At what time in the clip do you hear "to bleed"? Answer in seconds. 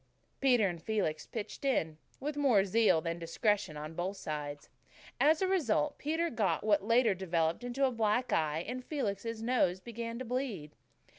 10.17-10.71